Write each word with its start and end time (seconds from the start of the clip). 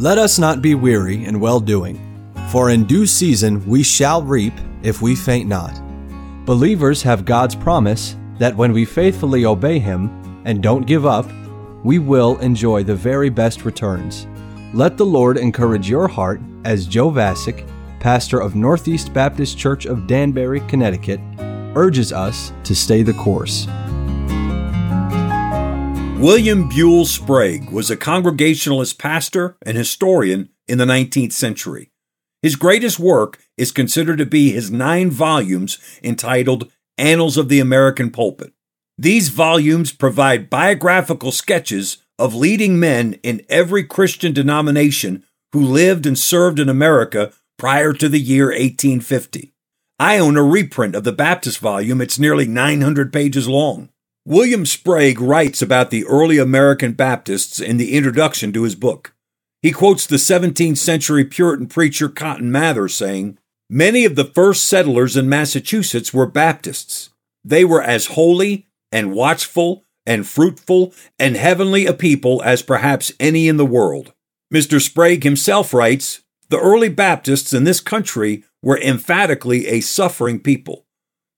Let 0.00 0.16
us 0.16 0.38
not 0.38 0.62
be 0.62 0.74
weary 0.74 1.26
in 1.26 1.40
well 1.40 1.60
doing, 1.60 2.00
for 2.50 2.70
in 2.70 2.84
due 2.84 3.04
season 3.04 3.62
we 3.66 3.82
shall 3.82 4.22
reap 4.22 4.54
if 4.82 5.02
we 5.02 5.14
faint 5.14 5.46
not. 5.46 5.78
Believers 6.46 7.02
have 7.02 7.26
God's 7.26 7.54
promise 7.54 8.16
that 8.38 8.56
when 8.56 8.72
we 8.72 8.86
faithfully 8.86 9.44
obey 9.44 9.78
Him 9.78 10.42
and 10.46 10.62
don't 10.62 10.86
give 10.86 11.04
up, 11.04 11.30
we 11.84 11.98
will 11.98 12.38
enjoy 12.38 12.82
the 12.82 12.94
very 12.94 13.28
best 13.28 13.66
returns. 13.66 14.26
Let 14.72 14.96
the 14.96 15.04
Lord 15.04 15.36
encourage 15.36 15.90
your 15.90 16.08
heart 16.08 16.40
as 16.64 16.86
Joe 16.86 17.10
Vasick, 17.10 17.68
pastor 18.00 18.40
of 18.40 18.56
Northeast 18.56 19.12
Baptist 19.12 19.58
Church 19.58 19.84
of 19.84 20.06
Danbury, 20.06 20.60
Connecticut, 20.60 21.20
urges 21.76 22.10
us 22.10 22.54
to 22.64 22.74
stay 22.74 23.02
the 23.02 23.12
course. 23.12 23.66
William 26.20 26.68
Buell 26.68 27.06
Sprague 27.06 27.70
was 27.70 27.90
a 27.90 27.96
Congregationalist 27.96 28.98
pastor 28.98 29.56
and 29.64 29.74
historian 29.74 30.50
in 30.68 30.76
the 30.76 30.84
19th 30.84 31.32
century. 31.32 31.90
His 32.42 32.56
greatest 32.56 32.98
work 32.98 33.38
is 33.56 33.72
considered 33.72 34.18
to 34.18 34.26
be 34.26 34.50
his 34.50 34.70
nine 34.70 35.10
volumes 35.10 35.78
entitled 36.02 36.70
Annals 36.98 37.38
of 37.38 37.48
the 37.48 37.58
American 37.58 38.10
Pulpit. 38.10 38.52
These 38.98 39.30
volumes 39.30 39.92
provide 39.92 40.50
biographical 40.50 41.32
sketches 41.32 42.04
of 42.18 42.34
leading 42.34 42.78
men 42.78 43.14
in 43.22 43.40
every 43.48 43.82
Christian 43.82 44.34
denomination 44.34 45.24
who 45.54 45.62
lived 45.62 46.04
and 46.04 46.18
served 46.18 46.60
in 46.60 46.68
America 46.68 47.32
prior 47.58 47.94
to 47.94 48.10
the 48.10 48.20
year 48.20 48.48
1850. 48.48 49.54
I 49.98 50.18
own 50.18 50.36
a 50.36 50.42
reprint 50.42 50.94
of 50.94 51.04
the 51.04 51.12
Baptist 51.12 51.60
volume. 51.60 52.02
It's 52.02 52.18
nearly 52.18 52.46
900 52.46 53.10
pages 53.10 53.48
long. 53.48 53.88
William 54.26 54.66
Sprague 54.66 55.20
writes 55.20 55.62
about 55.62 55.90
the 55.90 56.04
early 56.04 56.36
American 56.36 56.92
Baptists 56.92 57.58
in 57.58 57.78
the 57.78 57.94
introduction 57.94 58.52
to 58.52 58.64
his 58.64 58.74
book. 58.74 59.14
He 59.62 59.72
quotes 59.72 60.06
the 60.06 60.16
17th 60.16 60.76
century 60.76 61.24
Puritan 61.24 61.66
preacher 61.66 62.08
Cotton 62.08 62.52
Mather 62.52 62.86
saying, 62.86 63.38
Many 63.70 64.04
of 64.04 64.16
the 64.16 64.24
first 64.24 64.64
settlers 64.64 65.16
in 65.16 65.28
Massachusetts 65.28 66.12
were 66.12 66.26
Baptists. 66.26 67.10
They 67.44 67.64
were 67.64 67.82
as 67.82 68.08
holy 68.08 68.66
and 68.92 69.14
watchful 69.14 69.84
and 70.04 70.26
fruitful 70.26 70.92
and 71.18 71.36
heavenly 71.36 71.86
a 71.86 71.94
people 71.94 72.42
as 72.42 72.62
perhaps 72.62 73.12
any 73.18 73.48
in 73.48 73.56
the 73.56 73.66
world. 73.66 74.12
Mr. 74.52 74.80
Sprague 74.82 75.24
himself 75.24 75.72
writes, 75.72 76.20
The 76.50 76.58
early 76.58 76.90
Baptists 76.90 77.54
in 77.54 77.64
this 77.64 77.80
country 77.80 78.44
were 78.62 78.78
emphatically 78.78 79.68
a 79.68 79.80
suffering 79.80 80.40
people. 80.40 80.84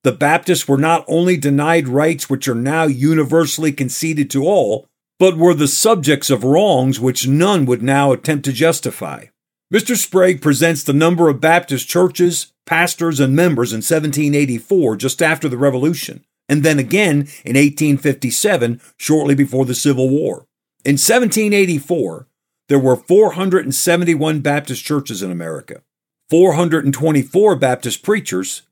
The 0.05 0.13
Baptists 0.13 0.67
were 0.67 0.79
not 0.79 1.05
only 1.07 1.37
denied 1.37 1.87
rights 1.87 2.29
which 2.29 2.49
are 2.49 2.57
now 2.57 2.85
universally 2.85 3.71
conceded 3.73 4.31
to 4.31 4.45
all, 4.45 4.89
but 5.19 5.37
were 5.37 5.55
the 5.55 5.69
subjects 5.69 6.29
of 6.29 6.43
wrongs 6.43 6.99
which 6.99 7.29
none 7.29 7.67
would 7.67 7.83
now 7.83 8.11
attempt 8.11 8.45
to 8.47 8.53
justify. 8.53 9.27
Mr. 9.73 9.97
Sprague 9.97 10.43
presents 10.43 10.83
the 10.83 10.93
number 10.93 11.29
of 11.29 11.41
Baptist 11.41 11.89
churches, 11.89 12.53
pastors, 12.67 13.21
and 13.21 13.37
members 13.37 13.73
in 13.73 13.79
1784, 13.79 14.97
just 14.97 15.23
after 15.23 15.49
the 15.49 15.57
Revolution, 15.57 16.25
and 16.49 16.65
then 16.65 16.81
again 16.81 17.29
in 17.45 17.55
1857, 17.55 18.81
shortly 18.99 19.37
before 19.37 19.65
the 19.65 19.75
Civil 19.75 20.09
War. 20.09 20.47
In 20.85 20.95
1784, 20.95 22.27
there 22.69 22.79
were 22.79 22.97
471 22.97 24.41
Baptist 24.41 24.85
churches 24.85 25.23
in 25.23 25.31
America, 25.31 25.83
424 26.29 27.57
Baptist 27.57 28.03
preachers, 28.03 28.63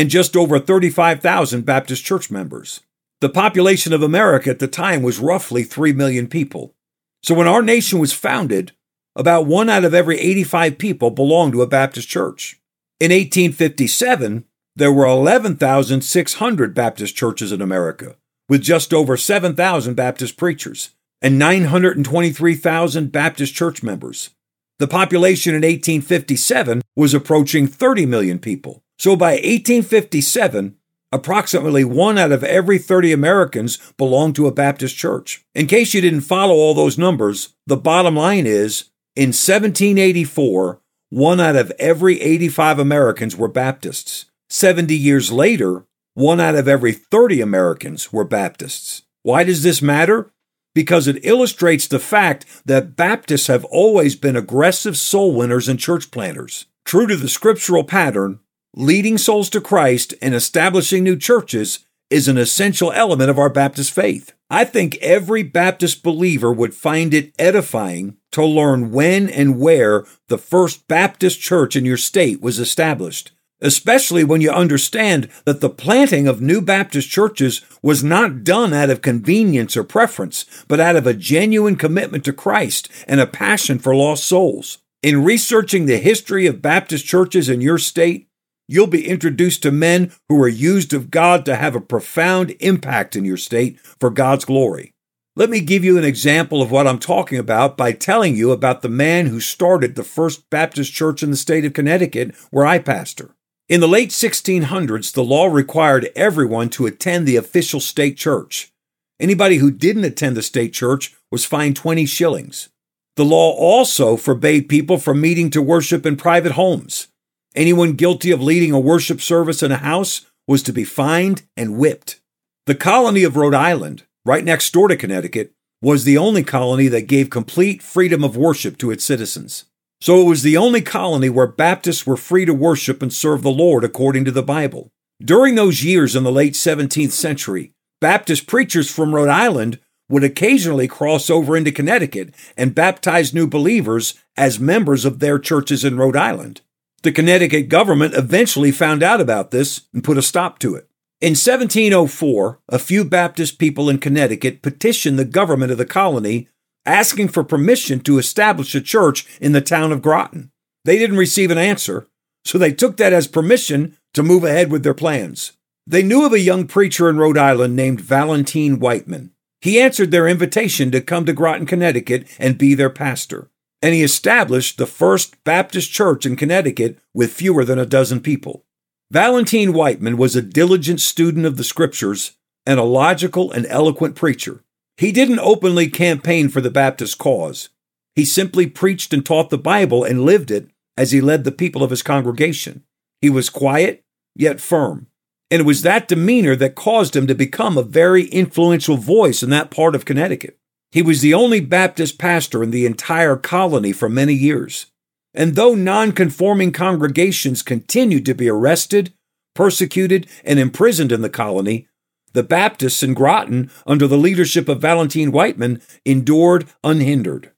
and 0.00 0.08
just 0.08 0.34
over 0.34 0.58
35,000 0.58 1.66
Baptist 1.66 2.06
church 2.06 2.30
members. 2.30 2.80
The 3.20 3.28
population 3.28 3.92
of 3.92 4.02
America 4.02 4.48
at 4.48 4.58
the 4.58 4.66
time 4.66 5.02
was 5.02 5.18
roughly 5.18 5.62
3 5.62 5.92
million 5.92 6.26
people. 6.26 6.74
So 7.22 7.34
when 7.34 7.46
our 7.46 7.60
nation 7.60 7.98
was 7.98 8.14
founded, 8.14 8.72
about 9.14 9.44
one 9.44 9.68
out 9.68 9.84
of 9.84 9.92
every 9.92 10.18
85 10.18 10.78
people 10.78 11.10
belonged 11.10 11.52
to 11.52 11.60
a 11.60 11.66
Baptist 11.66 12.08
church. 12.08 12.58
In 12.98 13.10
1857, 13.10 14.46
there 14.74 14.90
were 14.90 15.04
11,600 15.04 16.72
Baptist 16.72 17.14
churches 17.14 17.52
in 17.52 17.60
America, 17.60 18.16
with 18.48 18.62
just 18.62 18.94
over 18.94 19.18
7,000 19.18 19.92
Baptist 19.96 20.38
preachers 20.38 20.94
and 21.20 21.38
923,000 21.38 23.12
Baptist 23.12 23.54
church 23.54 23.82
members. 23.82 24.30
The 24.78 24.88
population 24.88 25.54
in 25.54 25.60
1857 25.60 26.80
was 26.96 27.12
approaching 27.12 27.66
30 27.66 28.06
million 28.06 28.38
people. 28.38 28.82
So 29.00 29.16
by 29.16 29.30
1857, 29.30 30.76
approximately 31.10 31.84
one 31.84 32.18
out 32.18 32.32
of 32.32 32.44
every 32.44 32.76
30 32.76 33.12
Americans 33.12 33.78
belonged 33.96 34.36
to 34.36 34.46
a 34.46 34.52
Baptist 34.52 34.94
church. 34.94 35.42
In 35.54 35.66
case 35.68 35.94
you 35.94 36.02
didn't 36.02 36.20
follow 36.20 36.52
all 36.52 36.74
those 36.74 36.98
numbers, 36.98 37.54
the 37.66 37.78
bottom 37.78 38.14
line 38.14 38.46
is 38.46 38.90
in 39.16 39.28
1784, 39.28 40.82
one 41.08 41.40
out 41.40 41.56
of 41.56 41.72
every 41.78 42.20
85 42.20 42.78
Americans 42.78 43.34
were 43.34 43.48
Baptists. 43.48 44.26
70 44.50 44.94
years 44.94 45.32
later, 45.32 45.86
one 46.12 46.38
out 46.38 46.54
of 46.54 46.68
every 46.68 46.92
30 46.92 47.40
Americans 47.40 48.12
were 48.12 48.24
Baptists. 48.24 49.04
Why 49.22 49.44
does 49.44 49.62
this 49.62 49.80
matter? 49.80 50.30
Because 50.74 51.08
it 51.08 51.24
illustrates 51.24 51.88
the 51.88 52.00
fact 52.00 52.44
that 52.66 52.96
Baptists 52.96 53.46
have 53.46 53.64
always 53.64 54.14
been 54.14 54.36
aggressive 54.36 54.98
soul 54.98 55.34
winners 55.34 55.70
and 55.70 55.80
church 55.80 56.10
planters. 56.10 56.66
True 56.84 57.06
to 57.06 57.16
the 57.16 57.30
scriptural 57.30 57.84
pattern, 57.84 58.40
leading 58.74 59.18
souls 59.18 59.50
to 59.50 59.60
Christ 59.60 60.14
and 60.22 60.34
establishing 60.34 61.02
new 61.02 61.16
churches 61.16 61.80
is 62.08 62.28
an 62.28 62.38
essential 62.38 62.92
element 62.92 63.30
of 63.30 63.38
our 63.38 63.50
Baptist 63.50 63.92
faith. 63.92 64.32
I 64.48 64.64
think 64.64 64.96
every 64.96 65.42
Baptist 65.42 66.02
believer 66.02 66.52
would 66.52 66.74
find 66.74 67.14
it 67.14 67.32
edifying 67.38 68.16
to 68.32 68.44
learn 68.44 68.90
when 68.90 69.28
and 69.28 69.60
where 69.60 70.04
the 70.28 70.38
first 70.38 70.88
Baptist 70.88 71.40
church 71.40 71.76
in 71.76 71.84
your 71.84 71.96
state 71.96 72.40
was 72.40 72.58
established, 72.58 73.30
especially 73.60 74.24
when 74.24 74.40
you 74.40 74.50
understand 74.50 75.28
that 75.44 75.60
the 75.60 75.70
planting 75.70 76.26
of 76.26 76.40
new 76.40 76.60
Baptist 76.60 77.08
churches 77.08 77.62
was 77.82 78.02
not 78.02 78.42
done 78.42 78.72
out 78.72 78.90
of 78.90 79.02
convenience 79.02 79.76
or 79.76 79.84
preference, 79.84 80.44
but 80.66 80.80
out 80.80 80.96
of 80.96 81.06
a 81.06 81.14
genuine 81.14 81.76
commitment 81.76 82.24
to 82.24 82.32
Christ 82.32 82.88
and 83.06 83.20
a 83.20 83.26
passion 83.26 83.78
for 83.78 83.94
lost 83.94 84.24
souls. 84.24 84.78
In 85.02 85.24
researching 85.24 85.86
the 85.86 85.98
history 85.98 86.46
of 86.46 86.60
Baptist 86.60 87.06
churches 87.06 87.48
in 87.48 87.60
your 87.60 87.78
state, 87.78 88.29
you'll 88.70 88.86
be 88.86 89.08
introduced 89.08 89.62
to 89.62 89.72
men 89.72 90.12
who 90.28 90.40
are 90.40 90.48
used 90.48 90.92
of 90.92 91.10
God 91.10 91.44
to 91.44 91.56
have 91.56 91.74
a 91.74 91.80
profound 91.80 92.54
impact 92.60 93.16
in 93.16 93.24
your 93.24 93.36
state 93.36 93.80
for 93.80 94.10
God's 94.10 94.44
glory. 94.44 94.94
Let 95.34 95.50
me 95.50 95.60
give 95.60 95.84
you 95.84 95.98
an 95.98 96.04
example 96.04 96.62
of 96.62 96.70
what 96.70 96.86
I'm 96.86 96.98
talking 96.98 97.38
about 97.38 97.76
by 97.76 97.92
telling 97.92 98.36
you 98.36 98.52
about 98.52 98.82
the 98.82 98.88
man 98.88 99.26
who 99.26 99.40
started 99.40 99.94
the 99.94 100.04
first 100.04 100.48
Baptist 100.50 100.92
church 100.92 101.22
in 101.22 101.30
the 101.30 101.36
state 101.36 101.64
of 101.64 101.72
Connecticut, 101.72 102.34
where 102.50 102.66
I 102.66 102.78
pastor. 102.78 103.34
In 103.68 103.80
the 103.80 103.88
late 103.88 104.10
1600s, 104.10 105.12
the 105.12 105.24
law 105.24 105.46
required 105.46 106.10
everyone 106.14 106.68
to 106.70 106.86
attend 106.86 107.26
the 107.26 107.36
official 107.36 107.80
state 107.80 108.16
church. 108.16 108.72
Anybody 109.18 109.56
who 109.56 109.70
didn't 109.70 110.04
attend 110.04 110.36
the 110.36 110.42
state 110.42 110.72
church 110.72 111.14
was 111.30 111.44
fined 111.44 111.76
20 111.76 112.06
shillings. 112.06 112.68
The 113.16 113.24
law 113.24 113.52
also 113.52 114.16
forbade 114.16 114.68
people 114.68 114.98
from 114.98 115.20
meeting 115.20 115.50
to 115.50 115.62
worship 115.62 116.06
in 116.06 116.16
private 116.16 116.52
homes. 116.52 117.08
Anyone 117.56 117.94
guilty 117.94 118.30
of 118.30 118.40
leading 118.40 118.70
a 118.70 118.78
worship 118.78 119.20
service 119.20 119.62
in 119.62 119.72
a 119.72 119.78
house 119.78 120.26
was 120.46 120.62
to 120.62 120.72
be 120.72 120.84
fined 120.84 121.42
and 121.56 121.76
whipped. 121.76 122.20
The 122.66 122.76
colony 122.76 123.24
of 123.24 123.36
Rhode 123.36 123.54
Island, 123.54 124.04
right 124.24 124.44
next 124.44 124.72
door 124.72 124.86
to 124.86 124.96
Connecticut, 124.96 125.52
was 125.82 126.04
the 126.04 126.16
only 126.16 126.44
colony 126.44 126.86
that 126.88 127.08
gave 127.08 127.28
complete 127.28 127.82
freedom 127.82 128.22
of 128.22 128.36
worship 128.36 128.78
to 128.78 128.92
its 128.92 129.04
citizens. 129.04 129.64
So 130.00 130.20
it 130.20 130.28
was 130.28 130.42
the 130.42 130.56
only 130.56 130.80
colony 130.80 131.28
where 131.28 131.48
Baptists 131.48 132.06
were 132.06 132.16
free 132.16 132.44
to 132.44 132.54
worship 132.54 133.02
and 133.02 133.12
serve 133.12 133.42
the 133.42 133.50
Lord 133.50 133.82
according 133.82 134.24
to 134.26 134.30
the 134.30 134.42
Bible. 134.44 134.90
During 135.20 135.56
those 135.56 135.82
years 135.82 136.14
in 136.14 136.22
the 136.22 136.32
late 136.32 136.54
17th 136.54 137.10
century, 137.10 137.72
Baptist 138.00 138.46
preachers 138.46 138.90
from 138.90 139.14
Rhode 139.14 139.28
Island 139.28 139.80
would 140.08 140.24
occasionally 140.24 140.88
cross 140.88 141.28
over 141.28 141.56
into 141.56 141.72
Connecticut 141.72 142.32
and 142.56 142.74
baptize 142.74 143.34
new 143.34 143.46
believers 143.46 144.14
as 144.36 144.60
members 144.60 145.04
of 145.04 145.18
their 145.18 145.38
churches 145.38 145.84
in 145.84 145.96
Rhode 145.96 146.16
Island. 146.16 146.60
The 147.02 147.12
Connecticut 147.12 147.70
government 147.70 148.14
eventually 148.14 148.70
found 148.70 149.02
out 149.02 149.22
about 149.22 149.52
this 149.52 149.86
and 149.94 150.04
put 150.04 150.18
a 150.18 150.22
stop 150.22 150.58
to 150.58 150.74
it. 150.74 150.86
In 151.22 151.30
1704, 151.30 152.60
a 152.68 152.78
few 152.78 153.04
Baptist 153.04 153.58
people 153.58 153.88
in 153.88 153.98
Connecticut 153.98 154.60
petitioned 154.60 155.18
the 155.18 155.24
government 155.24 155.72
of 155.72 155.78
the 155.78 155.86
colony 155.86 156.48
asking 156.84 157.28
for 157.28 157.42
permission 157.42 158.00
to 158.00 158.18
establish 158.18 158.74
a 158.74 158.82
church 158.82 159.26
in 159.40 159.52
the 159.52 159.62
town 159.62 159.92
of 159.92 160.02
Groton. 160.02 160.50
They 160.84 160.98
didn't 160.98 161.16
receive 161.16 161.50
an 161.50 161.58
answer, 161.58 162.06
so 162.44 162.58
they 162.58 162.72
took 162.72 162.98
that 162.98 163.14
as 163.14 163.26
permission 163.26 163.96
to 164.12 164.22
move 164.22 164.44
ahead 164.44 164.70
with 164.70 164.82
their 164.82 164.94
plans. 164.94 165.52
They 165.86 166.02
knew 166.02 166.26
of 166.26 166.34
a 166.34 166.40
young 166.40 166.66
preacher 166.66 167.08
in 167.08 167.16
Rhode 167.16 167.38
Island 167.38 167.76
named 167.76 168.00
Valentine 168.00 168.78
Wightman. 168.78 169.32
He 169.62 169.80
answered 169.80 170.10
their 170.10 170.28
invitation 170.28 170.90
to 170.90 171.00
come 171.00 171.24
to 171.24 171.32
Groton, 171.32 171.66
Connecticut 171.66 172.26
and 172.38 172.58
be 172.58 172.74
their 172.74 172.90
pastor 172.90 173.50
and 173.82 173.94
he 173.94 174.02
established 174.02 174.78
the 174.78 174.86
first 174.86 175.42
Baptist 175.44 175.90
church 175.90 176.26
in 176.26 176.36
Connecticut 176.36 176.98
with 177.14 177.32
fewer 177.32 177.64
than 177.64 177.78
a 177.78 177.86
dozen 177.86 178.20
people. 178.20 178.64
Valentine 179.10 179.72
Wightman 179.72 180.16
was 180.16 180.36
a 180.36 180.42
diligent 180.42 181.00
student 181.00 181.46
of 181.46 181.56
the 181.56 181.64
scriptures 181.64 182.36
and 182.66 182.78
a 182.78 182.84
logical 182.84 183.50
and 183.50 183.66
eloquent 183.66 184.14
preacher. 184.14 184.62
He 184.96 185.12
didn't 185.12 185.40
openly 185.40 185.88
campaign 185.88 186.48
for 186.48 186.60
the 186.60 186.70
Baptist 186.70 187.18
cause. 187.18 187.70
He 188.14 188.24
simply 188.24 188.66
preached 188.66 189.12
and 189.14 189.24
taught 189.24 189.50
the 189.50 189.58
Bible 189.58 190.04
and 190.04 190.24
lived 190.24 190.50
it 190.50 190.68
as 190.96 191.12
he 191.12 191.20
led 191.20 191.44
the 191.44 191.52
people 191.52 191.82
of 191.82 191.90
his 191.90 192.02
congregation. 192.02 192.84
He 193.20 193.30
was 193.30 193.48
quiet, 193.48 194.04
yet 194.36 194.60
firm. 194.60 195.06
And 195.50 195.60
it 195.60 195.66
was 195.66 195.82
that 195.82 196.06
demeanor 196.06 196.54
that 196.56 196.76
caused 196.76 197.16
him 197.16 197.26
to 197.26 197.34
become 197.34 197.76
a 197.76 197.82
very 197.82 198.26
influential 198.26 198.96
voice 198.96 199.42
in 199.42 199.50
that 199.50 199.70
part 199.70 199.94
of 199.94 200.04
Connecticut. 200.04 200.59
He 200.92 201.02
was 201.02 201.20
the 201.20 201.34
only 201.34 201.60
Baptist 201.60 202.18
pastor 202.18 202.62
in 202.62 202.70
the 202.70 202.86
entire 202.86 203.36
colony 203.36 203.92
for 203.92 204.08
many 204.08 204.34
years. 204.34 204.86
And 205.32 205.54
though 205.54 205.74
nonconforming 205.74 206.72
congregations 206.72 207.62
continued 207.62 208.26
to 208.26 208.34
be 208.34 208.48
arrested, 208.48 209.12
persecuted, 209.54 210.26
and 210.44 210.58
imprisoned 210.58 211.12
in 211.12 211.22
the 211.22 211.30
colony, 211.30 211.86
the 212.32 212.42
Baptists 212.42 213.02
in 213.02 213.14
Groton, 213.14 213.70
under 213.86 214.06
the 214.06 214.18
leadership 214.18 214.68
of 214.68 214.80
Valentine 214.80 215.32
Wightman, 215.32 215.80
endured 216.04 216.66
unhindered. 216.82 217.52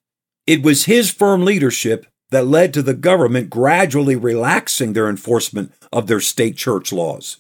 It 0.46 0.62
was 0.62 0.84
his 0.84 1.11
firm 1.11 1.44
leadership 1.44 2.06
that 2.31 2.46
led 2.46 2.75
to 2.75 2.82
the 2.82 2.94
government 2.94 3.50
gradually 3.50 4.17
relaxing 4.17 4.93
their 4.93 5.08
enforcement 5.08 5.73
of 5.93 6.06
their 6.06 6.20
state 6.20 6.56
church 6.56 6.93
laws. 6.93 7.38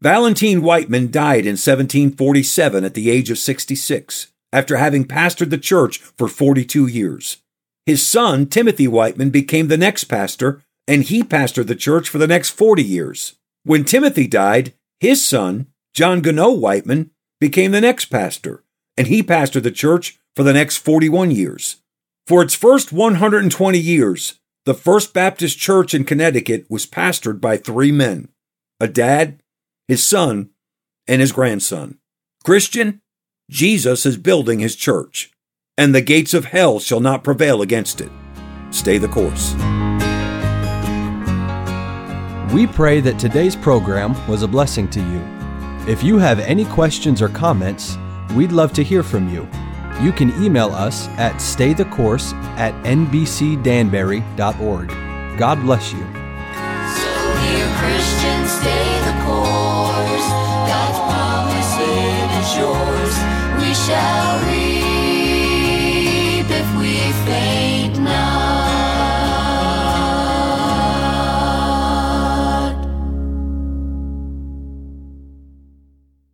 Valentine 0.00 0.62
Wightman 0.62 1.10
died 1.10 1.46
in 1.46 1.56
1747 1.56 2.84
at 2.84 2.94
the 2.94 3.10
age 3.10 3.30
of 3.30 3.38
66, 3.38 4.28
after 4.54 4.76
having 4.76 5.04
pastored 5.04 5.50
the 5.50 5.58
church 5.58 5.98
for 5.98 6.28
42 6.28 6.86
years. 6.86 7.38
His 7.86 8.06
son, 8.06 8.46
Timothy 8.46 8.86
Wightman, 8.86 9.30
became 9.30 9.66
the 9.66 9.76
next 9.76 10.04
pastor, 10.04 10.62
and 10.86 11.02
he 11.02 11.24
pastored 11.24 11.66
the 11.66 11.74
church 11.74 12.08
for 12.08 12.18
the 12.18 12.28
next 12.28 12.50
40 12.50 12.82
years. 12.82 13.34
When 13.64 13.84
Timothy 13.84 14.28
died, 14.28 14.72
his 15.00 15.26
son, 15.26 15.66
John 15.92 16.20
Gano 16.22 16.52
Wightman, 16.52 17.10
became 17.40 17.72
the 17.72 17.80
next 17.80 18.06
pastor, 18.06 18.62
and 18.96 19.08
he 19.08 19.24
pastored 19.24 19.64
the 19.64 19.72
church 19.72 20.18
for 20.36 20.44
the 20.44 20.52
next 20.52 20.78
41 20.78 21.32
years. 21.32 21.82
For 22.26 22.40
its 22.40 22.54
first 22.54 22.92
120 22.92 23.78
years, 23.78 24.38
the 24.64 24.74
First 24.74 25.12
Baptist 25.12 25.58
Church 25.58 25.94
in 25.94 26.04
Connecticut 26.04 26.64
was 26.70 26.86
pastored 26.86 27.40
by 27.40 27.56
three 27.56 27.92
men 27.92 28.28
a 28.80 28.88
dad, 28.88 29.40
his 29.88 30.06
son, 30.06 30.50
and 31.06 31.20
his 31.20 31.32
grandson. 31.32 31.98
Christian, 32.44 33.00
Jesus 33.50 34.06
is 34.06 34.16
building 34.16 34.60
his 34.60 34.76
church, 34.76 35.30
and 35.76 35.94
the 35.94 36.00
gates 36.00 36.34
of 36.34 36.46
hell 36.46 36.80
shall 36.80 37.00
not 37.00 37.24
prevail 37.24 37.62
against 37.62 38.00
it. 38.00 38.10
Stay 38.70 38.98
the 38.98 39.08
course. 39.08 39.54
We 42.52 42.66
pray 42.66 43.00
that 43.00 43.18
today's 43.18 43.56
program 43.56 44.14
was 44.28 44.42
a 44.42 44.48
blessing 44.48 44.88
to 44.90 45.00
you. 45.00 45.92
If 45.92 46.02
you 46.02 46.18
have 46.18 46.40
any 46.40 46.64
questions 46.64 47.20
or 47.20 47.28
comments, 47.28 47.96
we'd 48.34 48.52
love 48.52 48.72
to 48.74 48.82
hear 48.82 49.02
from 49.02 49.28
you 49.28 49.48
you 50.00 50.12
can 50.12 50.30
email 50.42 50.70
us 50.70 51.08
at 51.10 51.34
staythecourse 51.36 52.32
at 52.56 52.74
nbcdanbury.org. 52.84 54.88
God 55.38 55.62
bless 55.62 55.92
you. 55.92 56.23
show. 63.86 64.23